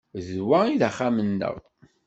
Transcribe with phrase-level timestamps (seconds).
[0.25, 1.55] D wa i d axxam-nneɣ.